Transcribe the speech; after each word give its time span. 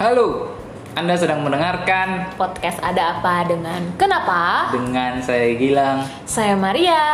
Halo, 0.00 0.48
Anda 0.96 1.12
sedang 1.12 1.44
mendengarkan 1.44 2.32
podcast 2.34 2.80
ada 2.80 3.20
apa 3.20 3.44
dengan 3.44 3.84
kenapa? 4.00 4.72
dengan 4.72 5.20
saya 5.20 5.52
Gilang. 5.60 6.08
Saya 6.24 6.56
Maria. 6.56 7.04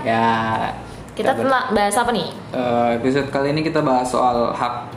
Ya, 0.00 0.72
Kita 1.12 1.36
telah 1.36 1.68
bahas 1.70 1.92
apa 1.92 2.08
nih? 2.08 2.32
eh, 2.56 2.88
episode 2.96 3.28
kali 3.28 3.52
ini 3.52 3.60
kita 3.60 3.84
bahas 3.84 4.08
soal 4.08 4.48
hak 4.48 4.88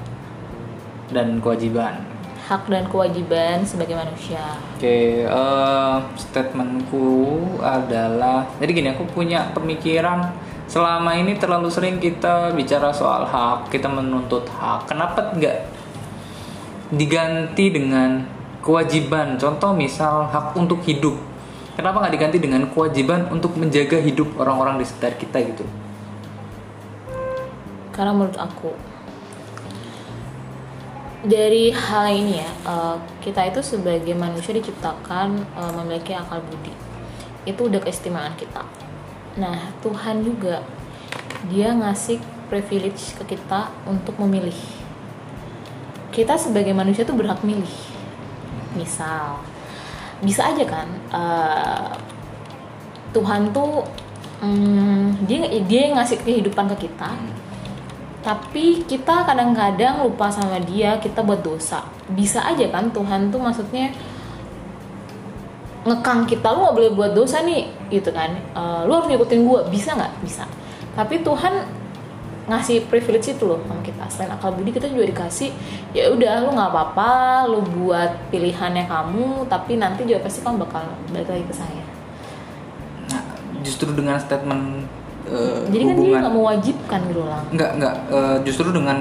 dan 1.11 1.43
kewajiban. 1.43 2.07
Hak 2.47 2.71
dan 2.71 2.87
kewajiban 2.87 3.67
sebagai 3.67 3.99
manusia. 3.99 4.55
Oke, 4.79 5.27
eh, 5.27 5.95
statementku 6.15 7.35
adalah 7.59 8.47
jadi 8.63 8.71
gini, 8.71 8.89
aku 8.95 9.03
punya 9.11 9.51
pemikiran 9.51 10.31
selama 10.71 11.11
ini 11.13 11.35
terlalu 11.35 11.67
sering 11.67 11.99
kita 11.99 12.55
bicara 12.55 12.95
soal 12.95 13.27
hak, 13.27 13.67
kita 13.67 13.91
menuntut 13.91 14.47
hak. 14.55 14.87
Kenapa 14.87 15.35
nggak 15.35 15.74
diganti 16.91 17.71
dengan 17.73 18.25
kewajiban? 18.61 19.37
Contoh 19.37 19.71
misal 19.73 20.29
hak 20.29 20.57
untuk 20.57 20.81
hidup. 20.85 21.17
Kenapa 21.75 22.05
nggak 22.05 22.13
diganti 22.15 22.37
dengan 22.39 22.67
kewajiban 22.71 23.27
untuk 23.29 23.57
menjaga 23.59 23.99
hidup 23.99 24.35
orang-orang 24.39 24.79
di 24.79 24.85
sekitar 24.87 25.19
kita 25.19 25.37
gitu? 25.43 25.65
Karena 27.91 28.11
menurut 28.15 28.39
aku 28.39 28.71
dari 31.25 31.73
hal 31.73 32.05
ini 32.13 32.37
ya, 32.39 32.51
eh, 32.69 32.97
kita 33.25 33.49
itu 33.49 33.59
sebagai 33.65 34.13
manusia 34.13 34.53
diciptakan 34.53 35.41
eh, 35.41 35.71
memiliki 35.81 36.13
akal 36.13 36.39
budi. 36.45 36.71
Itu 37.43 37.67
udah 37.67 37.81
keistimewaan 37.81 38.37
kita. 38.37 38.61
Nah, 39.35 39.73
Tuhan 39.83 40.23
juga 40.23 40.63
dia 41.51 41.75
ngasih 41.75 42.21
privilege 42.47 43.17
ke 43.19 43.35
kita 43.35 43.73
untuk 43.89 44.15
memilih. 44.21 44.55
Kita 46.15 46.39
sebagai 46.39 46.71
manusia 46.71 47.03
tuh 47.03 47.19
berhak 47.19 47.43
milih. 47.43 47.75
Misal, 48.79 49.43
bisa 50.23 50.47
aja 50.47 50.63
kan 50.63 50.87
eh, 51.11 51.91
Tuhan 53.11 53.51
tuh 53.51 53.83
mm, 54.39 55.27
dia 55.27 55.43
dia 55.67 55.91
ngasih 55.95 56.23
kehidupan 56.23 56.71
ke 56.75 56.87
kita 56.87 57.11
tapi 58.25 58.81
kita 58.89 59.21
kadang-kadang 59.21 60.01
lupa 60.01 60.33
sama 60.33 60.57
dia 60.57 60.97
kita 60.97 61.21
buat 61.21 61.45
dosa. 61.45 61.85
Bisa 62.09 62.41
aja 62.41 62.65
kan 62.73 62.89
Tuhan 62.89 63.29
tuh 63.29 63.37
maksudnya 63.37 63.93
ngekang 65.85 66.25
kita 66.25 66.49
lu 66.49 66.65
nggak 66.65 66.73
boleh 66.73 66.91
buat 66.97 67.11
dosa 67.13 67.45
nih 67.45 67.69
gitu 67.93 68.09
kan. 68.09 68.33
Eh, 68.33 68.81
lu 68.89 68.97
harus 68.97 69.13
ngikutin 69.13 69.45
gue 69.45 69.59
bisa 69.69 69.93
nggak? 69.93 70.13
Bisa. 70.25 70.49
Tapi 70.97 71.21
Tuhan 71.21 71.53
ngasih 72.45 72.85
privilege 72.85 73.33
itu 73.33 73.43
loh 73.45 73.57
sama 73.65 73.81
kita 73.81 74.05
selain 74.05 74.29
akal 74.29 74.53
budi 74.53 74.69
kita 74.69 74.85
juga 74.85 75.09
dikasih 75.09 75.49
ya 75.97 76.13
udah 76.13 76.45
lu 76.45 76.53
nggak 76.53 76.69
apa-apa 76.69 77.11
lu 77.49 77.65
buat 77.81 78.29
pilihannya 78.29 78.85
kamu 78.85 79.49
tapi 79.49 79.81
nanti 79.81 80.05
juga 80.05 80.21
pasti 80.21 80.45
kamu 80.45 80.61
bakal 80.61 80.85
balik 81.09 81.29
lagi 81.29 81.45
ke 81.49 81.55
saya 81.55 81.83
Nah, 83.05 83.21
justru 83.61 83.93
dengan 83.93 84.17
statement 84.17 84.85
eh, 85.29 85.61
jadi 85.69 85.83
kan 85.89 85.93
dia 85.93 85.97
hubungan 85.97 86.21
nggak 86.25 86.35
mewajibkan 86.37 86.99
gitu 87.09 87.21
lah 87.25 87.41
Enggak, 87.53 87.71
enggak. 87.77 87.95
Eh, 88.13 88.37
justru 88.45 88.67
dengan 88.73 88.97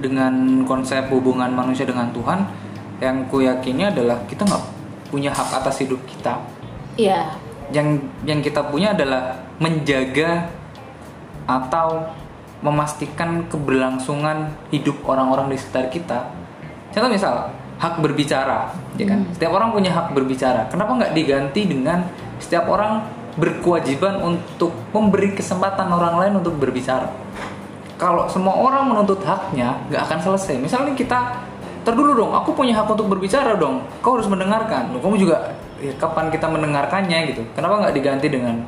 dengan 0.00 0.34
konsep 0.64 1.06
hubungan 1.12 1.50
manusia 1.52 1.84
dengan 1.84 2.08
Tuhan 2.10 2.46
yang 3.00 3.28
ku 3.28 3.40
yakini 3.44 3.88
adalah 3.90 4.18
kita 4.26 4.46
nggak 4.46 4.64
punya 5.10 5.30
hak 5.32 5.50
atas 5.60 5.82
hidup 5.82 5.98
kita. 6.06 6.38
iya 6.96 7.34
Yang 7.70 8.06
yang 8.26 8.40
kita 8.42 8.66
punya 8.66 8.94
adalah 8.94 9.38
menjaga 9.58 10.48
atau 11.46 12.02
memastikan 12.60 13.48
keberlangsungan 13.48 14.52
hidup 14.68 15.00
orang-orang 15.08 15.52
di 15.52 15.56
sekitar 15.56 15.88
kita. 15.88 16.18
Contoh 16.92 17.10
misal 17.10 17.48
hak 17.80 18.04
berbicara, 18.04 18.68
ya 19.00 19.06
kan? 19.08 19.24
Hmm. 19.24 19.32
Setiap 19.32 19.52
orang 19.56 19.72
punya 19.72 19.90
hak 19.96 20.12
berbicara. 20.12 20.68
Kenapa 20.68 21.00
nggak 21.00 21.12
diganti 21.16 21.64
dengan 21.64 22.04
setiap 22.36 22.68
orang 22.68 23.00
berkewajiban 23.40 24.20
untuk 24.20 24.76
memberi 24.92 25.32
kesempatan 25.32 25.88
orang 25.88 26.20
lain 26.20 26.32
untuk 26.44 26.60
berbicara? 26.60 27.08
Kalau 27.96 28.28
semua 28.28 28.56
orang 28.56 28.92
menuntut 28.92 29.24
haknya, 29.24 29.80
nggak 29.88 30.02
akan 30.08 30.18
selesai. 30.20 30.60
Misalnya 30.60 30.92
kita 30.92 31.40
terdulu 31.84 32.12
dong, 32.12 32.32
aku 32.36 32.52
punya 32.52 32.76
hak 32.76 32.88
untuk 32.92 33.08
berbicara 33.08 33.56
dong. 33.56 33.84
Kau 34.04 34.20
harus 34.20 34.28
mendengarkan. 34.28 34.92
Loh, 34.92 35.00
kamu 35.00 35.16
juga, 35.16 35.56
ya, 35.80 35.92
kapan 35.96 36.28
kita 36.28 36.48
mendengarkannya 36.48 37.32
gitu? 37.32 37.42
Kenapa 37.56 37.80
nggak 37.80 37.94
diganti 37.96 38.28
dengan 38.28 38.60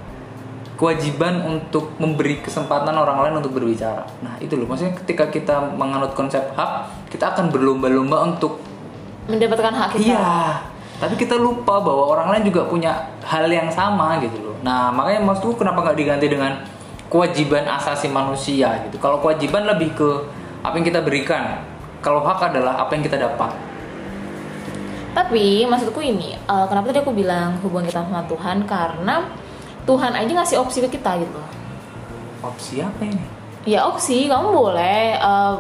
kewajiban 0.77 1.45
untuk 1.45 1.95
memberi 2.01 2.41
kesempatan 2.41 2.97
orang 2.97 3.29
lain 3.29 3.35
untuk 3.45 3.55
berbicara. 3.55 4.03
Nah 4.25 4.35
itu 4.41 4.57
loh, 4.57 4.67
maksudnya 4.67 4.97
ketika 5.05 5.29
kita 5.29 5.77
menganut 5.77 6.17
konsep 6.17 6.43
hak, 6.57 6.89
kita 7.13 7.37
akan 7.37 7.53
berlomba-lomba 7.53 8.25
untuk 8.33 8.59
mendapatkan 9.29 9.71
hak 9.71 9.89
kita 9.95 10.19
iya. 10.19 10.59
Tapi 11.03 11.19
kita 11.19 11.35
lupa 11.35 11.83
bahwa 11.83 12.15
orang 12.15 12.29
lain 12.31 12.51
juga 12.51 12.63
punya 12.71 13.11
hal 13.27 13.51
yang 13.51 13.67
sama 13.71 14.23
gitu 14.23 14.39
loh. 14.39 14.57
Nah 14.63 14.95
makanya 14.95 15.27
maksudku 15.27 15.59
kenapa 15.59 15.83
nggak 15.83 15.99
diganti 15.99 16.27
dengan 16.31 16.63
kewajiban 17.11 17.67
asasi 17.67 18.07
manusia 18.07 18.87
gitu. 18.87 19.03
Kalau 19.03 19.19
kewajiban 19.19 19.67
lebih 19.67 19.99
ke 19.99 20.11
apa 20.63 20.75
yang 20.79 20.87
kita 20.87 21.03
berikan. 21.03 21.59
Kalau 22.03 22.23
hak 22.23 22.51
adalah 22.51 22.83
apa 22.83 22.99
yang 22.99 23.03
kita 23.07 23.19
dapat. 23.19 23.51
Tapi 25.13 25.69
maksudku 25.69 26.01
ini, 26.01 26.35
eh, 26.35 26.67
kenapa 26.67 26.91
tadi 26.91 26.99
aku 27.05 27.13
bilang 27.13 27.61
hubungan 27.61 27.87
kita 27.87 28.03
sama 28.03 28.25
Tuhan 28.27 28.65
karena 28.65 29.29
Tuhan 29.83 30.13
aja 30.15 30.31
ngasih 30.31 30.63
opsi 30.63 30.79
ke 30.87 30.89
kita 30.99 31.19
gitu. 31.19 31.41
Opsi 32.43 32.83
apa 32.83 33.03
ini? 33.03 33.25
Ya 33.67 33.87
opsi, 33.87 34.27
kamu 34.27 34.51
boleh 34.51 35.19
eh, 35.19 35.55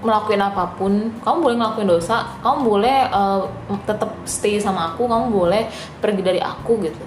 melakukan 0.00 0.42
apa 0.42 0.64
pun, 0.78 1.10
kamu 1.22 1.38
boleh 1.42 1.56
ngelakuin 1.58 1.90
dosa, 1.90 2.38
kamu 2.42 2.58
boleh 2.62 2.98
eh, 3.10 3.40
tetap 3.86 4.10
stay 4.26 4.58
sama 4.62 4.94
aku, 4.94 5.06
kamu 5.10 5.26
boleh 5.30 5.66
pergi 5.98 6.22
dari 6.22 6.40
aku 6.42 6.78
gitu. 6.82 7.02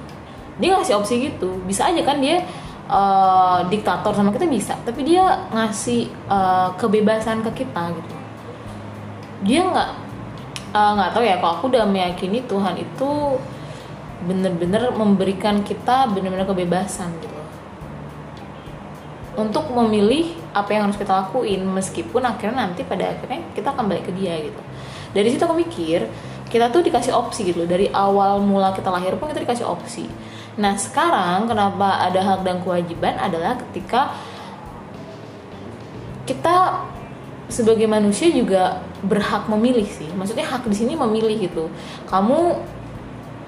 Dia 0.60 0.78
ngasih 0.78 1.00
opsi 1.00 1.32
gitu, 1.32 1.58
bisa 1.64 1.88
aja 1.88 2.04
kan 2.04 2.20
dia 2.20 2.44
eh, 2.92 3.60
diktator 3.72 4.12
sama 4.12 4.36
kita 4.36 4.48
bisa, 4.48 4.76
tapi 4.84 5.04
dia 5.08 5.48
ngasih 5.52 6.12
eh, 6.12 6.70
kebebasan 6.76 7.44
ke 7.48 7.64
kita 7.64 7.92
gitu. 7.92 8.16
Dia 9.44 9.64
nggak 9.68 9.90
nggak 10.74 11.10
tahu 11.14 11.22
ya, 11.22 11.38
kalau 11.38 11.54
aku 11.62 11.66
udah 11.70 11.86
meyakini 11.86 12.42
Tuhan 12.50 12.74
itu 12.82 13.38
bener-bener 14.24 14.92
memberikan 14.96 15.62
kita 15.62 16.10
bener-bener 16.12 16.48
kebebasan 16.48 17.12
gitu. 17.20 17.42
Untuk 19.34 19.66
memilih 19.74 20.30
apa 20.54 20.70
yang 20.78 20.86
harus 20.86 20.98
kita 20.98 21.26
lakuin 21.26 21.66
meskipun 21.66 22.22
akhirnya 22.22 22.70
nanti 22.70 22.86
pada 22.86 23.18
akhirnya 23.18 23.42
kita 23.58 23.74
akan 23.74 23.90
balik 23.90 24.08
ke 24.08 24.14
dia 24.14 24.38
gitu. 24.40 24.62
Dari 25.14 25.28
situ 25.30 25.42
aku 25.42 25.58
mikir 25.58 26.06
kita 26.54 26.70
tuh 26.70 26.86
dikasih 26.86 27.18
opsi 27.18 27.50
gitu 27.50 27.66
dari 27.66 27.90
awal 27.90 28.38
mula 28.38 28.78
kita 28.78 28.94
lahir 28.94 29.18
pun 29.18 29.34
kita 29.34 29.42
dikasih 29.42 29.66
opsi. 29.66 30.06
Nah 30.54 30.78
sekarang 30.78 31.50
kenapa 31.50 31.98
ada 31.98 32.22
hak 32.22 32.46
dan 32.46 32.62
kewajiban 32.62 33.18
adalah 33.18 33.58
ketika 33.58 34.14
kita 36.30 36.86
sebagai 37.50 37.90
manusia 37.90 38.30
juga 38.30 38.86
berhak 39.02 39.50
memilih 39.50 39.86
sih. 39.86 40.08
Maksudnya 40.14 40.46
hak 40.46 40.70
di 40.70 40.78
sini 40.78 40.94
memilih 40.94 41.50
gitu. 41.50 41.74
Kamu 42.06 42.62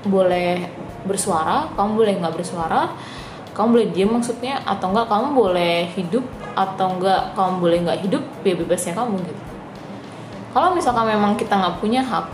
boleh 0.08 0.66
bersuara 1.06 1.70
kamu 1.74 1.92
boleh 1.96 2.14
nggak 2.22 2.34
bersuara 2.34 2.90
kamu 3.56 3.68
boleh 3.72 3.88
diam 3.96 4.10
maksudnya 4.18 4.60
atau 4.66 4.92
enggak 4.92 5.08
kamu 5.08 5.28
boleh 5.32 5.78
hidup 5.96 6.26
atau 6.54 6.98
enggak 6.98 7.32
kamu 7.38 7.54
boleh 7.62 7.78
nggak 7.88 8.00
hidup 8.04 8.24
ya 8.44 8.54
bebasnya 8.58 8.94
kamu 8.94 9.16
gitu 9.22 9.44
kalau 10.52 10.72
misalkan 10.72 11.06
memang 11.08 11.36
kita 11.36 11.56
nggak 11.56 11.78
punya 11.80 12.02
hak 12.02 12.26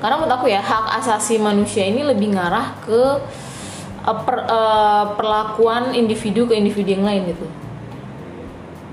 karena 0.00 0.16
menurut 0.16 0.32
aku 0.32 0.46
ya 0.48 0.64
hak 0.64 0.96
asasi 0.98 1.36
manusia 1.36 1.84
ini 1.84 2.00
lebih 2.00 2.32
ngarah 2.32 2.72
ke 2.82 3.00
eh, 4.00 4.18
per- 4.24 4.48
eh, 4.48 5.04
perlakuan 5.14 5.92
individu 5.92 6.48
ke 6.48 6.56
individu 6.56 6.96
yang 6.96 7.04
lain 7.04 7.24
gitu 7.30 7.46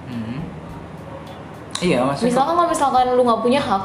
Hmm. 0.08 0.40
Iya 1.80 2.00
maksudnya. 2.08 2.28
misalkan 2.32 2.54
kalau 2.56 2.70
misalkan 2.72 3.06
lu 3.12 3.24
nggak 3.24 3.42
punya 3.44 3.60
hak 3.60 3.84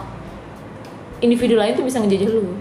individu 1.18 1.54
lain 1.54 1.74
tuh 1.74 1.86
bisa 1.86 2.02
ngejajah 2.02 2.30
lu 2.30 2.58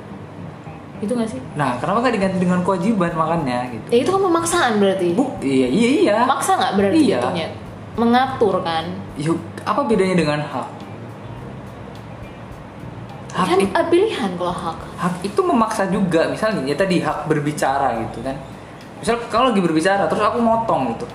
itu 1.01 1.11
gak 1.11 1.25
sih 1.27 1.41
Nah 1.53 1.75
kenapa 1.75 1.97
nggak 1.99 2.13
diganti 2.13 2.37
dengan 2.37 2.61
kewajiban 2.61 3.11
makanya 3.11 3.65
gitu? 3.67 3.87
ya 3.89 3.97
itu 3.99 4.09
kan 4.09 4.21
pemaksaan 4.21 4.71
berarti 4.77 5.07
Bu, 5.11 5.25
iya 5.39 5.67
iya 5.67 5.89
iya. 5.99 6.17
maksa 6.23 6.55
nggak 6.55 6.73
berarti 6.75 6.99
Iya. 6.99 7.17
jatuhnya 7.17 7.47
mengatur 7.91 8.55
kan 8.61 8.85
Yuk, 9.17 9.37
apa 9.61 9.81
bedanya 9.83 10.15
dengan 10.15 10.39
hak? 10.39 10.67
Hak, 13.31 13.45
kan 13.47 13.57
it- 13.57 13.71
eh, 13.71 13.85
pilihan 13.87 14.31
kalau 14.35 14.51
hak 14.51 14.77
hak 14.97 15.13
itu 15.21 15.39
memaksa 15.39 15.87
juga, 15.87 16.27
misalnya 16.27 16.61
ya 16.63 16.75
tadi 16.75 16.99
hak 16.99 17.25
berbicara 17.25 17.95
gitu 18.01 18.19
kan. 18.21 18.35
Misal 18.99 19.15
kalau 19.27 19.49
lagi 19.49 19.59
berbicara 19.59 20.03
terus 20.05 20.19
aku 20.21 20.37
motong 20.37 20.91
gitu, 20.91 21.07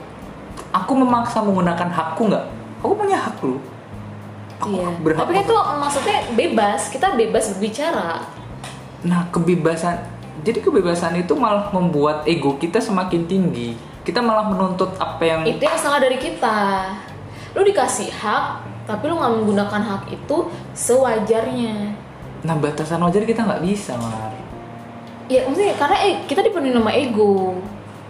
aku 0.70 0.92
memaksa 0.96 1.38
menggunakan 1.40 1.86
hakku 1.86 2.26
nggak? 2.26 2.44
Aku 2.80 2.92
punya 2.92 3.20
hak 3.20 3.36
lu. 3.40 3.60
Aku 4.56 4.72
iya 4.72 4.88
berhak. 4.96 5.20
tapi 5.22 5.32
kan 5.34 5.44
itu 5.44 5.54
maksudnya 5.76 6.16
bebas 6.32 6.80
kita 6.88 7.06
bebas 7.14 7.44
berbicara 7.52 8.24
Nah 9.06 9.30
kebebasan, 9.30 10.02
jadi 10.42 10.58
kebebasan 10.58 11.14
itu 11.14 11.32
malah 11.38 11.70
membuat 11.70 12.26
ego 12.26 12.58
kita 12.58 12.82
semakin 12.82 13.22
tinggi. 13.30 13.78
Kita 14.02 14.18
malah 14.18 14.50
menuntut 14.50 14.94
apa 14.98 15.22
yang 15.22 15.40
itu 15.46 15.62
yang 15.62 15.78
salah 15.78 16.02
dari 16.02 16.18
kita. 16.18 16.90
Lu 17.54 17.62
dikasih 17.62 18.10
hak 18.10 18.44
tapi 18.86 19.10
lu 19.10 19.18
nggak 19.18 19.32
menggunakan 19.42 19.82
hak 19.82 20.02
itu 20.10 20.36
sewajarnya. 20.74 21.94
Nah 22.46 22.54
batasan 22.58 23.02
wajar 23.02 23.22
kita 23.22 23.46
nggak 23.46 23.62
bisa 23.62 23.94
mar. 23.98 24.34
Ya 25.26 25.42
maksudnya 25.46 25.74
karena 25.74 25.96
eh, 26.06 26.14
kita 26.26 26.42
dipenuhi 26.42 26.74
sama 26.74 26.92
ego. 26.94 27.58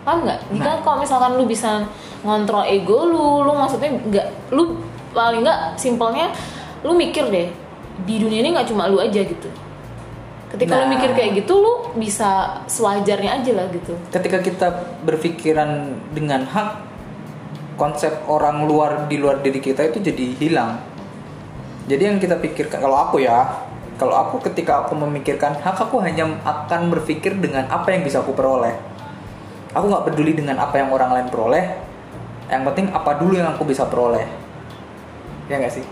Paham 0.05 0.25
nggak? 0.25 0.41
Jika 0.53 0.69
Nah. 0.69 0.79
kalau 0.85 0.97
misalkan 1.01 1.33
lu 1.37 1.45
bisa 1.49 1.85
ngontrol 2.25 2.65
ego 2.69 3.09
lu 3.09 3.25
lu 3.45 3.53
maksudnya 3.57 3.93
nggak 3.93 4.27
lu 4.53 4.77
paling 5.17 5.45
nggak 5.45 5.81
simpelnya 5.81 6.29
lu 6.85 6.93
mikir 6.93 7.25
deh 7.33 7.49
di 8.05 8.15
dunia 8.21 8.45
ini 8.45 8.53
nggak 8.53 8.69
cuma 8.69 8.85
lu 8.93 9.01
aja 9.01 9.25
gitu 9.25 9.49
ketika 10.55 10.73
lu 10.79 10.85
Nah. 10.87 10.93
mikir 10.95 11.11
kayak 11.17 11.31
gitu 11.43 11.55
lu 11.59 11.73
bisa 11.99 12.63
sewajarnya 12.71 13.43
aja 13.43 13.53
lah 13.57 13.67
gitu. 13.75 13.99
Ketika 14.15 14.39
kita 14.39 14.69
berpikiran 15.03 15.97
dengan 16.15 16.47
hak 16.47 16.87
konsep 17.77 18.13
orang 18.31 18.65
luar 18.65 19.05
di 19.11 19.21
luar 19.21 19.43
diri 19.43 19.61
kita 19.61 19.85
itu 19.85 20.01
jadi 20.01 20.25
hilang. 20.39 20.81
Jadi 21.87 22.03
yang 22.03 22.19
kita 22.19 22.39
pikirkan 22.39 22.83
kalau 22.83 22.99
aku 22.99 23.23
ya 23.23 23.67
kalau 23.97 24.13
aku 24.13 24.43
ketika 24.51 24.85
aku 24.85 24.93
memikirkan 24.97 25.57
hak 25.57 25.77
aku 25.81 26.01
hanya 26.05 26.29
akan 26.45 26.93
berpikir 26.93 27.37
dengan 27.39 27.69
apa 27.73 27.95
yang 27.95 28.05
bisa 28.05 28.21
aku 28.21 28.33
peroleh. 28.37 28.75
Aku 29.77 29.93
nggak 29.93 30.09
peduli 30.09 30.33
dengan 30.33 30.57
apa 30.63 30.81
yang 30.81 30.89
orang 30.93 31.13
lain 31.13 31.29
peroleh. 31.29 31.65
Yang 32.49 32.63
penting 32.73 32.87
apa 32.95 33.11
dulu 33.19 33.35
yang 33.37 33.51
aku 33.53 33.67
bisa 33.67 33.85
peroleh. 33.85 34.25
Ya 35.51 35.59
nggak 35.61 35.75
sih? 35.75 35.85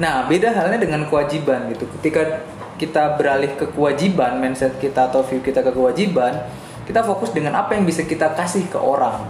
Nah 0.00 0.26
beda 0.26 0.50
halnya 0.50 0.78
dengan 0.80 1.06
kewajiban 1.06 1.70
gitu. 1.70 1.86
Ketika 2.00 2.42
kita 2.76 3.14
beralih 3.14 3.54
ke 3.54 3.70
kewajiban 3.70 4.38
mindset 4.42 4.76
kita 4.82 5.10
atau 5.10 5.22
view 5.22 5.40
kita 5.40 5.62
ke 5.62 5.70
kewajiban 5.70 6.42
kita 6.84 7.00
fokus 7.00 7.32
dengan 7.32 7.56
apa 7.56 7.72
yang 7.78 7.88
bisa 7.88 8.04
kita 8.04 8.36
kasih 8.36 8.68
ke 8.68 8.76
orang. 8.76 9.24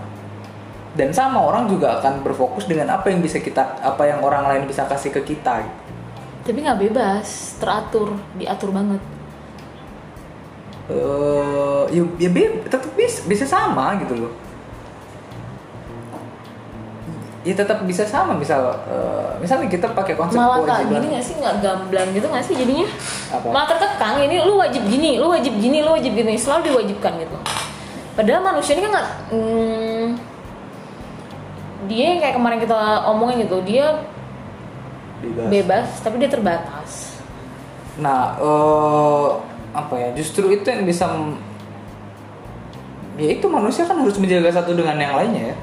Dan 0.95 1.11
sama 1.11 1.43
orang 1.43 1.67
juga 1.67 1.99
akan 1.99 2.23
berfokus 2.23 2.71
dengan 2.71 2.95
apa 2.95 3.11
yang 3.11 3.19
bisa 3.19 3.43
kita 3.43 3.83
apa 3.83 4.07
yang 4.07 4.23
orang 4.23 4.47
lain 4.47 4.63
bisa 4.71 4.87
kasih 4.87 5.11
ke 5.11 5.23
kita. 5.23 5.67
Tapi 6.47 6.59
nggak 6.63 6.81
bebas 6.91 7.59
teratur 7.59 8.15
diatur 8.39 8.71
banget. 8.71 9.03
Eh 10.91 11.85
ya, 11.95 12.03
ya 12.21 12.31
be- 12.31 12.61
tetap 12.69 12.85
bisa, 12.95 13.25
bisa 13.25 13.45
sama 13.49 13.97
gitu 14.03 14.15
loh 14.27 14.33
ya 17.45 17.53
tetap 17.53 17.85
bisa 17.85 18.09
sama 18.09 18.33
misal 18.33 18.73
eh, 18.89 19.37
misalnya 19.39 19.69
kita 19.69 19.93
pakai 19.93 20.17
konsep 20.17 20.41
malah 20.41 20.65
kewajiban 20.65 20.97
gini 20.97 21.07
nggak 21.13 21.25
sih 21.25 21.35
nggak 21.37 21.55
gamblang 21.61 22.09
gitu 22.17 22.27
nggak 22.27 22.45
sih 22.45 22.55
jadinya 22.57 22.89
Apa? 23.31 23.47
malah 23.53 23.69
terkekang 23.69 24.17
ini 24.25 24.37
lu 24.41 24.55
wajib 24.57 24.83
gini 24.89 25.11
lu 25.21 25.29
wajib 25.29 25.55
gini 25.61 25.79
lu 25.85 25.91
wajib 25.93 26.13
gini 26.17 26.35
selalu 26.41 26.73
diwajibkan 26.73 27.13
gitu 27.21 27.37
padahal 28.17 28.41
manusia 28.41 28.73
ini 28.75 28.83
kan 28.89 28.93
nggak 28.97 29.09
hmm, 29.31 30.07
dia 31.85 32.05
yang 32.17 32.21
kayak 32.25 32.35
kemarin 32.41 32.59
kita 32.65 32.79
omongin 33.13 33.45
gitu 33.45 33.61
dia 33.63 33.87
Bebas. 35.21 35.49
bebas 35.53 35.89
tapi 36.01 36.17
dia 36.21 36.33
terbatas 36.33 37.15
Nah, 37.99 38.35
eh, 38.43 39.29
apa 39.71 39.95
ya? 39.95 40.09
Justru 40.19 40.51
itu 40.51 40.67
yang 40.67 40.83
bisa, 40.83 41.07
ya 43.15 43.29
itu 43.31 43.47
manusia 43.47 43.87
kan 43.87 44.03
harus 44.03 44.19
menjaga 44.19 44.51
satu 44.51 44.75
dengan 44.75 44.99
yang 44.99 45.15
lainnya 45.15 45.55
ya. 45.55 45.57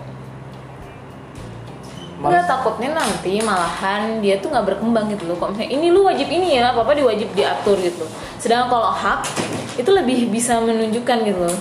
Enggak 2.22 2.46
takutnya 2.46 2.94
nanti 2.94 3.42
malahan 3.42 4.22
dia 4.22 4.38
tuh 4.38 4.54
nggak 4.54 4.66
berkembang 4.70 5.10
gitu 5.10 5.26
loh. 5.26 5.42
Kalau 5.42 5.58
misalnya 5.58 5.74
ini 5.74 5.88
lu 5.90 6.06
wajib 6.06 6.30
ini 6.30 6.62
ya, 6.62 6.70
apa 6.70 6.86
apa 6.86 6.94
diwajib 6.94 7.34
diatur 7.34 7.82
gitu. 7.82 8.06
Sedangkan 8.38 8.70
kalau 8.70 8.94
hak 8.94 9.26
itu 9.82 9.90
lebih 9.90 10.30
bisa 10.30 10.62
menunjukkan 10.62 11.18
gitu 11.26 11.42
loh. 11.50 11.60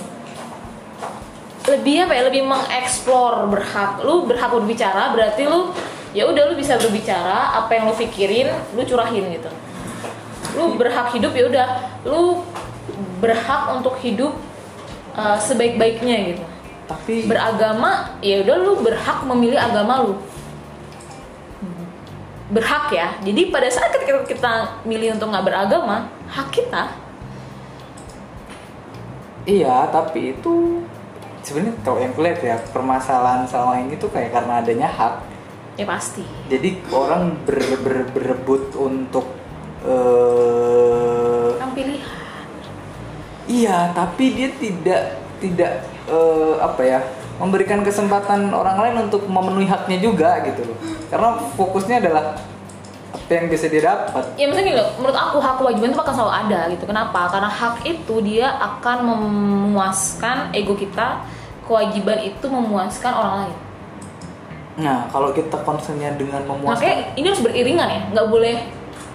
Lebih 1.65 2.05
apa 2.05 2.13
ya? 2.13 2.21
Lebih 2.29 2.43
mengeksplor 2.45 3.49
berhak. 3.49 4.05
Lu 4.05 4.29
berhak 4.29 4.53
berbicara 4.53 5.17
berarti 5.17 5.49
lu 5.49 5.73
ya 6.13 6.29
udah 6.29 6.53
lu 6.53 6.53
bisa 6.53 6.77
berbicara 6.77 7.57
apa 7.57 7.73
yang 7.73 7.89
lu 7.89 7.97
pikirin 7.97 8.53
lu 8.77 8.85
curahin 8.85 9.33
gitu. 9.33 9.49
Lu 10.61 10.77
berhak 10.77 11.09
hidup 11.17 11.33
ya 11.33 11.49
udah 11.49 11.67
lu 12.05 12.45
berhak 13.17 13.73
untuk 13.73 13.97
hidup 14.01 14.33
uh, 15.15 15.37
sebaik-baiknya 15.37 16.33
gitu 16.33 16.43
Tapi 16.89 17.29
beragama 17.29 18.17
ya 18.19 18.43
udah 18.43 18.57
lu 18.57 18.73
berhak 18.83 19.23
memilih 19.23 19.61
agama 19.61 20.03
lu 20.03 20.13
berhak 22.51 22.91
ya. 22.91 23.07
Jadi 23.23 23.47
pada 23.47 23.71
saat 23.71 23.95
ketika 23.95 24.27
kita 24.27 24.53
milih 24.83 25.15
untuk 25.15 25.31
nggak 25.31 25.45
beragama 25.47 26.11
hak 26.27 26.51
kita. 26.51 26.91
Iya, 29.47 29.89
tapi 29.89 30.37
itu 30.37 30.83
sebenarnya 31.41 31.73
kalau 31.81 31.97
yang 31.97 32.13
kulihat 32.13 32.39
ya 32.43 32.55
permasalahan 32.69 33.47
selama 33.49 33.81
ini 33.81 33.97
tuh 33.97 34.11
kayak 34.13 34.35
karena 34.35 34.61
adanya 34.61 34.87
hak. 34.87 35.15
ya 35.79 35.87
pasti. 35.87 36.21
Jadi 36.51 36.83
orang 36.91 37.31
ber, 37.47 37.57
ber- 37.81 38.11
berebut 38.11 38.75
untuk 38.75 39.23
eh 39.81 41.49
kan 41.57 41.71
pilihan 41.73 42.05
Iya, 43.49 43.89
tapi 43.95 44.35
dia 44.37 44.49
tidak 44.61 45.01
tidak 45.41 45.81
eh, 46.05 46.53
apa 46.61 46.81
ya 46.85 46.99
memberikan 47.41 47.81
kesempatan 47.81 48.53
orang 48.53 48.77
lain 48.77 48.95
untuk 49.09 49.25
memenuhi 49.25 49.65
haknya 49.65 49.97
juga 49.97 50.45
gitu 50.45 50.61
loh. 50.69 50.77
Karena 51.09 51.41
fokusnya 51.57 51.97
adalah 51.97 52.37
apa 53.11 53.31
yang 53.31 53.47
bisa 53.47 53.71
dia 53.71 53.83
dapat. 53.87 54.23
ya 54.35 54.43
maksudnya 54.47 54.67
gini 54.71 54.75
loh 54.75 54.91
menurut 54.99 55.15
aku 55.15 55.37
hak 55.39 55.55
kewajiban 55.59 55.95
itu 55.95 55.99
akan 56.03 56.15
selalu 56.15 56.33
ada 56.35 56.59
gitu 56.67 56.83
kenapa 56.83 57.21
karena 57.31 57.47
hak 57.47 57.75
itu 57.87 58.15
dia 58.27 58.47
akan 58.59 58.97
memuaskan 59.07 60.51
ego 60.51 60.75
kita 60.75 61.23
kewajiban 61.63 62.19
itu 62.27 62.45
memuaskan 62.51 63.11
orang 63.15 63.35
lain 63.47 63.57
Nah, 64.71 65.03
kalau 65.11 65.35
kita 65.35 65.67
concernnya 65.67 66.15
dengan 66.15 66.47
memuaskan, 66.47 66.79
makanya 66.79 66.95
ini 67.19 67.25
harus 67.27 67.43
beriringan 67.43 67.87
ya 67.91 68.01
nggak 68.15 68.27
boleh 68.31 68.55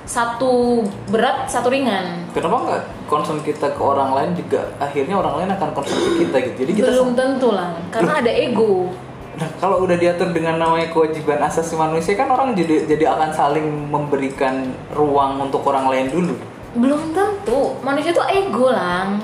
satu 0.06 0.86
berat 1.10 1.50
satu 1.50 1.66
ringan. 1.66 2.30
Kenapa 2.30 2.56
nggak 2.62 2.82
concern 3.10 3.42
kita 3.42 3.74
ke 3.74 3.82
orang 3.82 4.14
lain 4.14 4.30
juga? 4.38 4.70
Akhirnya 4.78 5.18
orang 5.18 5.42
lain 5.42 5.50
akan 5.58 5.70
concern 5.74 5.98
ke 5.98 6.10
kita 6.24 6.36
gitu. 6.46 6.56
Jadi 6.62 6.72
kita 6.78 6.90
belum 6.94 7.12
tentu 7.18 7.48
lah 7.50 7.74
karena 7.90 8.22
ada 8.22 8.30
ego. 8.30 8.94
Nah, 9.36 9.50
kalau 9.60 9.84
udah 9.84 10.00
diatur 10.00 10.32
dengan 10.32 10.56
namanya 10.56 10.88
kewajiban 10.88 11.42
asasi 11.44 11.76
manusia 11.76 12.16
kan 12.16 12.30
orang 12.32 12.56
jadi 12.56 12.88
jadi 12.88 13.12
akan 13.12 13.30
saling 13.36 13.66
memberikan 13.92 14.72
ruang 14.96 15.42
untuk 15.42 15.60
orang 15.68 15.90
lain 15.92 16.08
dulu. 16.08 16.34
belum 16.76 17.16
tentu. 17.16 17.72
Manusia 17.80 18.12
tuh 18.12 18.24
ego 18.28 18.68
lang. 18.68 19.16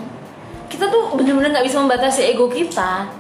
Kita 0.73 0.88
tuh 0.88 1.12
bener-bener 1.17 1.52
nggak 1.52 1.69
bisa 1.69 1.85
membatasi 1.85 2.32
ego 2.32 2.49
kita. 2.49 3.12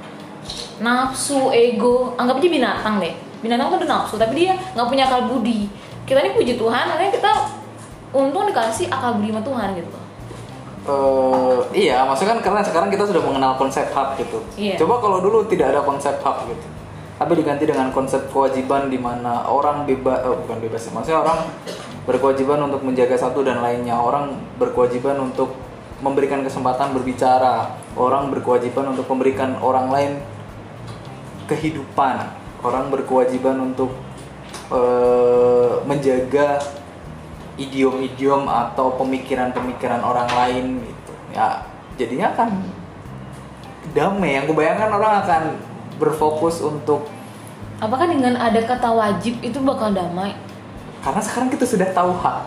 Nafsu 0.80 1.52
ego. 1.52 2.16
Anggap 2.16 2.40
aja 2.40 2.48
binatang 2.48 2.94
deh. 2.96 3.12
Binatang 3.44 3.76
tuh 3.76 3.78
ada 3.84 3.88
nafsu 3.92 4.16
tapi 4.16 4.40
dia 4.40 4.56
nggak 4.72 4.88
punya 4.88 5.04
akal 5.04 5.28
budi 5.28 5.68
kita 6.12 6.20
ini 6.28 6.32
puji 6.36 6.52
Tuhan 6.60 6.84
makanya 6.92 7.12
kita 7.16 7.32
untung 8.12 8.44
dikasih 8.44 8.92
akal 8.92 9.16
budi 9.16 9.32
sama 9.32 9.40
Tuhan 9.40 9.68
gitu 9.80 9.88
loh 9.88 10.04
eh 10.82 11.58
iya, 11.86 12.02
maksudnya 12.02 12.36
kan 12.36 12.40
karena 12.42 12.60
sekarang 12.66 12.90
kita 12.90 13.06
sudah 13.06 13.22
mengenal 13.22 13.54
konsep 13.54 13.86
hak 13.94 14.18
gitu. 14.18 14.42
Iya. 14.58 14.74
Coba 14.82 14.98
kalau 14.98 15.22
dulu 15.22 15.46
tidak 15.46 15.70
ada 15.70 15.86
konsep 15.86 16.18
hak 16.18 16.42
gitu, 16.50 16.66
tapi 17.22 17.38
diganti 17.38 17.70
dengan 17.70 17.94
konsep 17.94 18.26
kewajiban 18.34 18.90
di 18.90 18.98
mana 18.98 19.46
orang 19.46 19.86
bebas, 19.86 20.26
eh, 20.26 20.34
bukan 20.42 20.58
bebas, 20.58 20.82
ya, 20.82 20.90
maksudnya 20.90 21.22
orang 21.22 21.38
berkewajiban 22.02 22.58
untuk 22.66 22.82
menjaga 22.82 23.14
satu 23.14 23.46
dan 23.46 23.62
lainnya. 23.62 23.94
Orang 23.94 24.34
berkewajiban 24.58 25.22
untuk 25.22 25.54
memberikan 26.02 26.42
kesempatan 26.42 26.90
berbicara. 26.98 27.78
Orang 27.94 28.34
berkewajiban 28.34 28.90
untuk 28.90 29.06
memberikan 29.06 29.54
orang 29.62 29.86
lain 29.86 30.12
kehidupan. 31.46 32.26
Orang 32.62 32.90
berkewajiban 32.90 33.58
untuk 33.70 33.94
eh, 34.72 35.72
menjaga 35.84 36.58
idiom-idiom 37.60 38.48
atau 38.48 38.96
pemikiran-pemikiran 38.96 40.00
orang 40.00 40.28
lain 40.32 40.64
gitu. 40.80 41.12
Ya 41.36 41.62
jadinya 42.00 42.32
kan 42.32 42.50
damai. 43.92 44.40
Yang 44.40 44.56
kebayangkan 44.56 44.90
orang 44.90 45.14
akan 45.22 45.42
berfokus 46.00 46.64
untuk 46.64 47.06
apakah 47.82 48.08
dengan 48.08 48.38
ada 48.40 48.62
kata 48.64 48.88
wajib 48.88 49.38
itu 49.44 49.58
bakal 49.60 49.92
damai? 49.92 50.32
Karena 51.02 51.20
sekarang 51.20 51.50
kita 51.52 51.66
sudah 51.66 51.88
tahu 51.92 52.14
hak. 52.14 52.40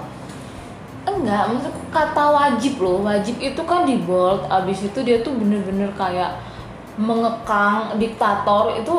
Enggak 1.05 1.53
maksudku 1.53 1.83
kata 1.93 2.25
wajib 2.33 2.81
loh. 2.81 3.05
Wajib 3.05 3.37
itu 3.37 3.61
kan 3.61 3.85
di 3.85 4.01
bold 4.01 4.49
abis 4.49 4.89
itu 4.89 4.99
dia 5.05 5.21
tuh 5.21 5.37
bener-bener 5.37 5.93
kayak 5.93 6.41
mengekang 6.95 7.99
diktator 7.99 8.71
itu 8.79 8.95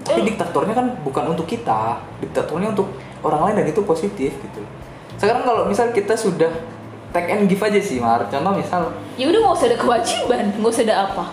tapi 0.00 0.20
diktatornya 0.24 0.74
kan 0.74 0.86
bukan 1.04 1.24
untuk 1.36 1.44
kita 1.44 2.00
diktatornya 2.24 2.72
untuk 2.72 2.88
orang 3.20 3.50
lain 3.50 3.54
dan 3.62 3.66
itu 3.68 3.80
positif 3.84 4.32
gitu. 4.32 4.62
Sekarang 5.20 5.44
kalau 5.44 5.68
misal 5.68 5.92
kita 5.92 6.16
sudah 6.16 6.48
take 7.12 7.28
and 7.28 7.44
give 7.46 7.60
aja 7.60 7.80
sih 7.80 8.00
Mar. 8.00 8.24
Contoh 8.32 8.56
misal 8.56 8.96
ya 9.20 9.28
udah 9.28 9.38
nggak 9.44 9.54
usah 9.60 9.66
ada 9.68 9.78
kewajiban 9.78 10.44
nggak 10.56 10.72
usah 10.72 10.84
ada 10.88 10.96
apa. 11.04 11.24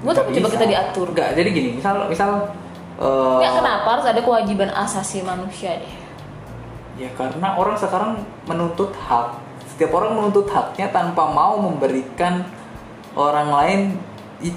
Gue 0.00 0.10
nggak 0.12 0.24
tapi 0.24 0.36
coba 0.40 0.48
kita 0.56 0.66
diatur. 0.66 1.06
Nggak 1.12 1.30
jadi 1.36 1.48
gini 1.52 1.68
misal 1.76 1.94
misal 2.08 2.30
eh, 2.96 3.38
ya 3.44 3.50
kenapa 3.52 3.88
harus 3.98 4.06
ada 4.08 4.20
kewajiban 4.24 4.70
asasi 4.72 5.20
manusia 5.20 5.76
deh? 5.76 5.94
Ya 6.96 7.12
karena 7.12 7.52
orang 7.60 7.76
sekarang 7.76 8.24
menuntut 8.48 8.96
hak. 8.96 9.36
Setiap 9.76 9.92
orang 9.92 10.16
menuntut 10.16 10.48
haknya 10.48 10.88
tanpa 10.88 11.28
mau 11.28 11.60
memberikan 11.60 12.48
orang 13.12 13.48
lain 13.52 13.80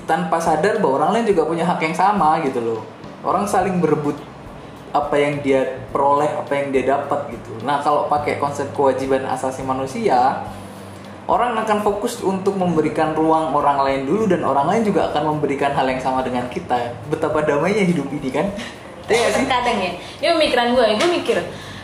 tanpa 0.05 0.38
sadar 0.43 0.77
bahwa 0.83 1.03
orang 1.03 1.12
lain 1.19 1.25
juga 1.31 1.48
punya 1.48 1.63
hak 1.63 1.79
yang 1.83 1.95
sama 1.95 2.39
gitu 2.43 2.59
loh. 2.59 2.81
Orang 3.24 3.48
saling 3.48 3.79
berebut 3.79 4.15
apa 4.89 5.15
yang 5.21 5.39
dia 5.45 5.86
peroleh 5.93 6.29
apa 6.33 6.51
yang 6.55 6.74
dia 6.74 6.83
dapat 6.98 7.29
gitu. 7.33 7.62
Nah 7.62 7.79
kalau 7.86 8.09
pakai 8.09 8.41
konsep 8.41 8.74
kewajiban 8.74 9.24
asasi 9.29 9.62
manusia 9.62 10.41
orang 11.29 11.53
akan 11.62 11.86
fokus 11.86 12.25
untuk 12.25 12.57
memberikan 12.57 13.13
ruang 13.13 13.53
orang 13.53 13.86
lain 13.86 14.01
dulu 14.09 14.25
dan 14.25 14.41
orang 14.41 14.65
lain 14.65 14.81
juga 14.89 15.13
akan 15.13 15.38
memberikan 15.38 15.77
hal 15.77 15.86
yang 15.86 16.01
sama 16.01 16.25
dengan 16.25 16.50
kita. 16.50 16.98
Betapa 17.07 17.45
damainya 17.45 17.86
hidup 17.86 18.09
ini 18.12 18.29
kan? 18.33 18.48
Iya 19.09 19.41
kadang 19.50 19.81
ya. 19.81 19.98
Ini 20.21 20.38
pemikiran 20.38 20.77
gue 20.77 20.86
gue 21.01 21.09
mikir 21.09 21.38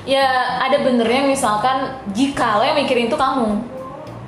ya 0.05 0.61
ada 0.61 0.77
benernya 0.85 1.25
misalkan 1.25 2.05
jika 2.13 2.61
lo 2.61 2.63
yang 2.63 2.77
mikirin 2.77 3.09
itu 3.09 3.17
kamu 3.17 3.57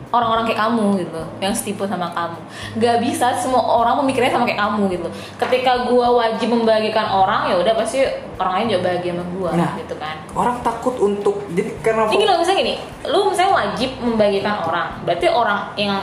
orang-orang 0.08 0.48
kayak 0.48 0.60
kamu 0.64 1.04
gitu 1.04 1.22
yang 1.44 1.52
setipe 1.52 1.84
sama 1.84 2.08
kamu. 2.16 2.40
Nggak 2.80 2.98
bisa 3.04 3.28
semua 3.36 3.60
orang 3.60 4.00
memikirnya 4.00 4.32
sama 4.32 4.48
kayak 4.48 4.60
kamu 4.64 4.82
gitu. 4.96 5.08
Ketika 5.36 5.84
gue 5.84 6.08
wajib 6.08 6.48
membagikan 6.48 7.12
orang 7.12 7.52
ya 7.52 7.56
udah 7.60 7.74
pasti 7.76 8.08
orang 8.40 8.54
lain 8.64 8.66
juga 8.72 8.82
bahagia 8.88 9.12
sama 9.12 9.26
gue 9.28 9.50
Nah. 9.58 9.72
gitu 9.76 9.96
kan. 10.00 10.16
orang 10.38 10.58
takut 10.64 10.96
untuk 11.02 11.44
jadi 11.52 11.74
karena 11.82 12.08
ini 12.14 12.24
lo 12.24 12.38
misalnya 12.40 12.60
gini 12.62 12.76
lu 13.10 13.20
misalnya 13.34 13.54
wajib 13.58 13.90
membagikan 14.00 14.56
orang 14.64 14.88
berarti 15.04 15.28
orang 15.28 15.60
yang 15.76 15.98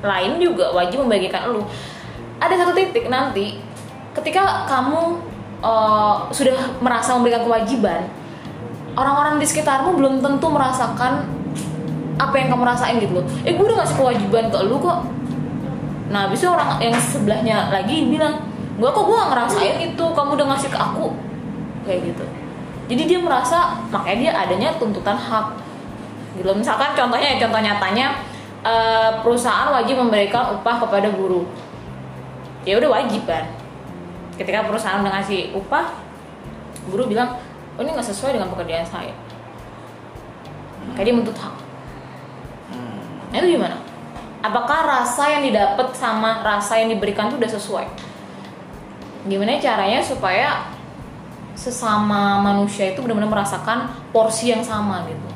lain 0.00 0.30
juga 0.40 0.72
wajib 0.72 1.04
membagikan 1.04 1.52
lu. 1.52 1.60
Ada 2.40 2.64
satu 2.64 2.72
titik 2.72 3.12
nanti 3.12 3.60
ketika 4.16 4.64
kamu 4.64 5.20
eh, 5.60 6.14
sudah 6.32 6.56
merasa 6.80 7.12
memberikan 7.12 7.44
kewajiban 7.44 8.08
orang-orang 8.96 9.36
di 9.38 9.46
sekitarmu 9.46 9.94
belum 9.94 10.14
tentu 10.24 10.46
merasakan 10.50 11.39
apa 12.20 12.34
yang 12.36 12.48
kamu 12.52 12.64
rasain 12.68 12.96
gitu 13.00 13.12
loh. 13.16 13.24
Eh 13.48 13.56
gue 13.56 13.64
udah 13.64 13.80
ngasih 13.80 13.96
kewajiban 13.96 14.44
ke 14.52 14.58
lu 14.68 14.76
kok. 14.76 15.08
Nah 16.12 16.28
habis 16.28 16.44
itu 16.44 16.50
orang 16.52 16.76
yang 16.82 16.94
sebelahnya 17.00 17.56
lagi 17.72 18.04
bilang 18.04 18.44
gue 18.76 18.90
kok 18.92 19.04
gue 19.08 19.16
ngerasain 19.16 19.76
itu? 19.80 20.04
Kamu 20.04 20.30
udah 20.36 20.46
ngasih 20.52 20.68
ke 20.68 20.78
aku. 20.78 21.16
Kayak 21.88 22.12
gitu. 22.12 22.24
Jadi 22.92 23.02
dia 23.06 23.18
merasa 23.22 23.80
makanya 23.88 24.18
dia 24.20 24.32
adanya 24.36 24.68
tuntutan 24.76 25.16
hak. 25.16 25.56
Gitu 26.36 26.50
misalkan 26.52 26.92
contohnya 26.92 27.34
ya 27.34 27.36
contoh 27.48 27.60
nyatanya 27.64 28.06
eh, 28.62 29.10
perusahaan 29.24 29.72
wajib 29.72 29.96
memberikan 29.96 30.60
upah 30.60 30.76
kepada 30.84 31.08
buruh 31.10 31.48
ya 32.68 32.76
udah 32.76 32.90
wajib 33.00 33.24
kan. 33.24 33.48
Ketika 34.36 34.64
perusahaan 34.64 35.00
udah 35.00 35.20
ngasih 35.20 35.56
upah 35.56 35.92
buruh 36.88 37.08
bilang 37.08 37.36
oh 37.76 37.80
ini 37.84 37.92
nggak 37.92 38.08
sesuai 38.08 38.36
dengan 38.36 38.48
pekerjaan 38.52 38.84
saya. 38.84 39.14
Kayak 40.96 41.04
dia 41.04 41.14
menuntut 41.14 41.38
hak. 41.38 41.69
Nah 43.30 43.36
itu 43.38 43.56
gimana? 43.56 43.76
Apakah 44.40 44.78
rasa 44.82 45.28
yang 45.30 45.42
didapat 45.44 45.92
sama 45.92 46.40
rasa 46.40 46.80
yang 46.80 46.88
diberikan 46.90 47.28
itu 47.28 47.36
udah 47.36 47.52
sesuai? 47.52 47.86
Gimana 49.28 49.60
caranya 49.60 50.00
supaya 50.00 50.64
sesama 51.52 52.40
manusia 52.40 52.88
itu 52.88 53.04
benar-benar 53.04 53.28
merasakan 53.28 53.92
porsi 54.10 54.48
yang 54.48 54.64
sama 54.64 55.04
gitu 55.04 55.28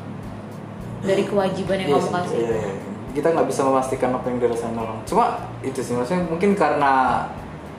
dari 1.05 1.21
kewajiban 1.21 1.77
yang 1.85 1.89
Iya 1.93 1.97
kamu 2.01 2.07
sih, 2.09 2.15
kasih. 2.17 2.37
iya, 2.41 2.57
iya. 2.65 2.73
kita 3.13 3.27
nggak 3.37 3.49
bisa 3.53 3.61
memastikan 3.61 4.11
apa 4.17 4.27
yang 4.33 4.39
dirasain 4.41 4.73
orang 4.73 5.05
cuma 5.05 5.25
itu 5.61 5.85
sih 5.85 5.93
maksudnya 5.93 6.25
mungkin 6.25 6.57
karena 6.57 7.29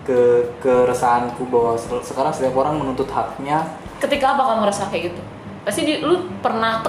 ke 0.05 0.45
keresahanku 0.61 1.49
bahwa 1.49 1.73
se- 1.73 2.05
sekarang 2.05 2.29
setiap 2.29 2.53
orang 2.53 2.77
menuntut 2.77 3.09
haknya 3.09 3.65
Ketika 3.97 4.37
apa 4.37 4.43
kamu 4.45 4.69
rasa 4.69 4.93
kayak 4.93 5.09
gitu? 5.09 5.21
Pasti 5.65 5.81
di, 5.81 5.93
lu 6.05 6.29
pernah 6.37 6.85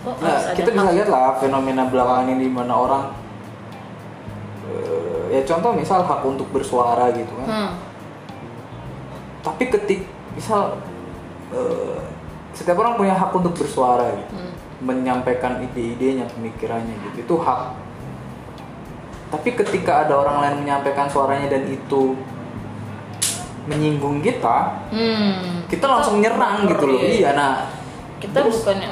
kok, 0.00 0.14
nah 0.18 0.36
kita 0.52 0.68
bisa 0.68 0.90
lihat 0.92 1.08
lah 1.08 1.36
fenomena 1.36 1.82
belakangan 1.84 2.26
ini 2.28 2.44
di 2.44 2.52
mana 2.52 2.72
orang 2.72 3.04
eh, 4.66 5.22
ya 5.30 5.40
contoh 5.44 5.72
misal 5.72 6.02
hak 6.02 6.20
untuk 6.22 6.48
bersuara 6.50 7.10
gitu 7.12 7.32
kan 7.38 7.46
Hmm. 7.46 7.70
tapi 9.40 9.68
ketik 9.68 10.04
misal 10.32 10.78
eh, 11.50 12.00
setiap 12.52 12.76
orang 12.76 12.94
punya 12.94 13.14
hak 13.14 13.30
untuk 13.30 13.54
bersuara 13.54 14.12
gitu 14.14 14.34
Hmm. 14.34 14.52
menyampaikan 14.78 15.58
ide-idenya 15.60 16.28
pemikirannya 16.28 16.94
gitu 17.04 17.16
itu 17.22 17.34
hak 17.38 17.74
tapi 19.28 19.52
ketika 19.52 20.06
ada 20.06 20.14
orang 20.16 20.36
lain 20.40 20.56
menyampaikan 20.62 21.04
suaranya 21.04 21.50
dan 21.50 21.66
itu 21.66 22.16
menyinggung 23.66 24.20
kita 24.20 24.80
Hmm. 24.88 25.64
kita 25.68 25.84
langsung 25.84 26.20
nyerang 26.20 26.64
gitu 26.64 26.84
loh 26.86 26.96
Iya. 26.98 27.30
nah 27.34 27.54
Kita 28.18 28.40
terus 28.40 28.64
bukannya. 28.64 28.88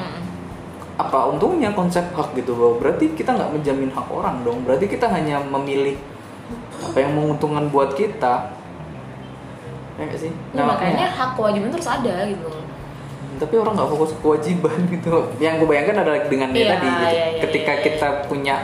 Apa 0.97 1.29
untungnya 1.29 1.71
konsep 1.73 2.09
hak 2.13 2.33
gitu 2.33 2.57
loh. 2.57 2.81
Berarti 2.81 3.13
kita 3.13 3.37
nggak 3.37 3.53
menjamin 3.53 3.89
hak 3.93 4.07
orang 4.09 4.41
dong. 4.41 4.65
Berarti 4.65 4.85
kita 4.89 5.05
hanya 5.09 5.41
memilih 5.41 5.97
apa 6.81 6.97
yang 6.97 7.13
menguntungkan 7.13 7.69
buat 7.69 7.93
kita. 7.93 8.53
Ya 9.97 10.03
nggak 10.05 10.19
sih? 10.19 10.31
Ya, 10.53 10.65
makanya 10.65 11.05
hak 11.09 11.37
kewajiban 11.37 11.69
terus 11.73 11.89
ada 11.89 12.25
gitu 12.25 12.49
tapi 13.37 13.53
orang 13.53 13.77
nggak 13.77 13.89
fokus 13.93 14.11
ke 14.17 14.19
kewajiban 14.25 14.77
gitu. 14.93 15.15
Yang 15.37 15.53
gue 15.63 15.67
bayangkan 15.69 15.97
adalah 16.03 16.19
dengan 16.25 16.49
dia 16.51 16.63
Iya, 16.65 16.71
tadi 16.73 16.87
gitu. 16.89 17.05
iya, 17.05 17.09
iya, 17.13 17.41
ketika 17.45 17.71
iya, 17.71 17.79
iya. 17.79 17.85
kita 17.85 18.07
punya 18.25 18.55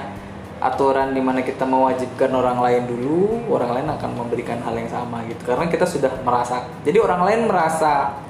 aturan 0.63 1.11
di 1.11 1.19
mana 1.19 1.43
kita 1.43 1.67
mewajibkan 1.67 2.31
orang 2.31 2.55
lain 2.63 2.83
dulu 2.87 3.51
orang 3.51 3.75
lain 3.75 3.87
akan 3.99 4.11
memberikan 4.15 4.59
hal 4.63 4.73
yang 4.75 4.89
sama 4.89 5.21
gitu. 5.29 5.41
Karena 5.45 5.65
kita 5.69 5.85
sudah 5.85 6.11
merasa 6.25 6.65
jadi 6.81 6.97
orang 7.03 7.21
lain 7.27 7.39
merasa 7.51 8.22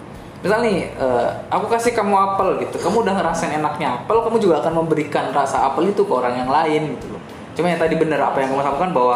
misal 0.44 0.60
nih 0.60 0.92
eh, 0.92 1.30
aku 1.48 1.72
kasih 1.72 1.96
kamu 1.96 2.12
apel 2.20 2.60
gitu 2.60 2.76
kamu 2.76 3.08
udah 3.08 3.14
ngerasain 3.16 3.56
enaknya 3.56 4.04
apel 4.04 4.20
kamu 4.28 4.44
juga 4.44 4.60
akan 4.60 4.84
memberikan 4.84 5.32
rasa 5.32 5.72
apel 5.72 5.88
itu 5.96 6.04
ke 6.04 6.12
orang 6.12 6.36
yang 6.36 6.52
lain 6.52 7.00
gitu 7.00 7.16
loh 7.16 7.22
cuma 7.56 7.72
yang 7.72 7.80
tadi 7.80 7.96
bener 7.96 8.20
apa 8.20 8.44
yang 8.44 8.52
kamu 8.52 8.60
sampaikan 8.60 8.92
bahwa 8.92 9.16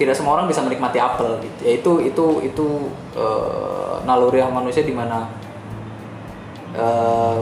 tidak 0.00 0.16
semua 0.16 0.40
orang 0.40 0.48
bisa 0.48 0.64
menikmati 0.64 0.96
apel 0.96 1.36
gitu 1.44 1.60
ya 1.60 1.72
itu 1.76 1.92
itu 2.08 2.26
itu 2.48 2.66
eh, 3.12 3.94
naluriah 4.08 4.48
manusia 4.48 4.80
di 4.80 4.96
mana 4.96 5.28
eh, 6.72 7.38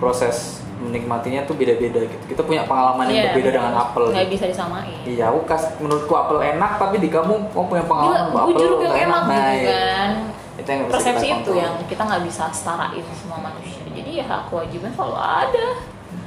proses 0.00 0.64
menikmatinya 0.78 1.42
tuh 1.42 1.58
beda-beda 1.58 2.06
gitu. 2.06 2.24
Kita 2.30 2.46
punya 2.46 2.62
pengalaman 2.62 3.10
yang 3.10 3.18
Iya, 3.18 3.24
berbeda 3.34 3.50
dengan 3.50 3.74
apel. 3.74 4.14
nggak 4.14 4.30
gitu. 4.30 4.34
bisa 4.38 4.44
disamain. 4.46 4.98
Iya, 5.02 5.24
aku 5.34 5.40
kas 5.42 5.74
menurutku 5.82 6.14
apel 6.14 6.38
enak 6.38 6.78
tapi 6.78 7.02
di 7.02 7.10
kamu 7.10 7.50
kamu 7.50 7.66
punya 7.66 7.84
pengalaman 7.84 8.30
Gila, 8.30 8.42
apel 8.46 8.70
nggak 8.78 8.94
enak 9.02 9.22
gitu 9.26 9.42
iya. 9.42 9.66
kan. 9.66 10.10
Itu 10.58 10.68
yang 10.68 10.90
Persepsi 10.90 11.26
itu 11.30 11.52
yang 11.54 11.74
kita 11.86 12.02
nggak 12.02 12.22
bisa 12.26 12.50
setarain 12.50 13.06
semua 13.14 13.38
manusia. 13.38 13.78
Jadi 13.88 14.10
ya 14.18 14.24
hak 14.26 14.50
kewajiban 14.50 14.90
selalu 14.90 15.16
ada. 15.16 15.66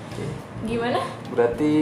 Oke. 0.07 0.23
Gimana? 0.63 0.99
Berarti 1.29 1.73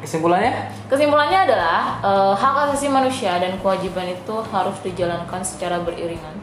kesimpulannya 0.00 0.72
Kesimpulannya 0.88 1.38
adalah 1.48 2.00
eh, 2.00 2.34
hak 2.36 2.54
asasi 2.68 2.88
manusia 2.88 3.40
dan 3.40 3.56
kewajiban 3.58 4.06
itu 4.06 4.34
harus 4.52 4.76
dijalankan 4.80 5.40
secara 5.40 5.80
beriringan. 5.80 6.36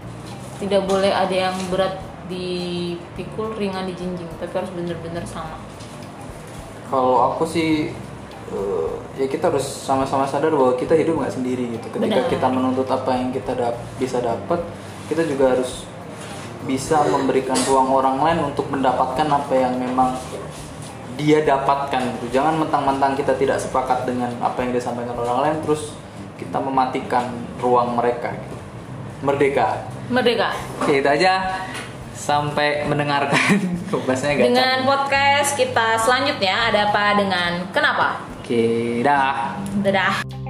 Tidak 0.57 0.89
boleh 0.89 1.13
ada 1.13 1.33
yang 1.33 1.53
berat 1.69 2.01
dipikul, 2.27 3.55
ringan 3.55 3.85
dijinjing, 3.85 4.27
tapi 4.35 4.51
harus 4.51 4.73
benar-benar 4.73 5.23
sama. 5.23 5.55
kalau 6.87 7.29
aku 7.29 7.43
sih 7.43 7.91
eh, 8.47 8.89
ya 9.15 9.27
kita 9.27 9.51
harus 9.51 9.63
sama-sama 9.63 10.23
sadar 10.23 10.51
bahwa 10.51 10.73
kita 10.75 10.95
hidup 10.95 11.19
nggak 11.19 11.35
sendiri 11.35 11.75
gitu. 11.75 11.87
Ketika 11.91 12.19
Benar. 12.23 12.31
kita 12.31 12.47
menuntut 12.47 12.87
apa 12.87 13.11
yang 13.11 13.29
kita 13.29 13.51
dap- 13.53 13.79
bisa 13.99 14.23
dapat, 14.23 14.59
kita 15.07 15.23
juga 15.23 15.55
harus 15.55 15.87
bisa 16.67 16.99
memberikan 17.07 17.55
ruang 17.63 17.89
orang 17.95 18.17
lain 18.19 18.39
untuk 18.51 18.67
mendapatkan 18.67 19.23
apa 19.23 19.53
yang 19.55 19.79
memang 19.79 20.19
dia 21.17 21.41
dapatkan 21.41 22.19
gitu. 22.19 22.39
Jangan 22.39 22.59
mentang-mentang 22.61 23.17
kita 23.17 23.33
tidak 23.39 23.57
sepakat 23.57 24.05
dengan 24.05 24.29
apa 24.43 24.61
yang 24.61 24.75
disampaikan 24.75 25.17
orang 25.17 25.39
lain 25.47 25.57
terus 25.65 25.95
kita 26.37 26.61
mematikan 26.61 27.33
ruang 27.57 27.97
mereka 27.97 28.35
gitu. 28.35 28.55
Merdeka. 29.25 29.89
Merdeka. 30.13 30.53
Oke, 30.83 31.01
itu 31.01 31.09
aja. 31.09 31.65
Sampai 32.13 32.85
mendengarkan 32.85 33.77
gak 33.87 34.19
Dengan 34.35 34.83
podcast 34.83 35.55
kita 35.55 36.01
selanjutnya 36.01 36.73
ada 36.73 36.91
apa 36.91 37.15
dengan 37.17 37.51
kenapa? 37.71 38.21
Oke, 38.41 39.01
dah. 39.01 39.57
Dadah. 39.81 40.46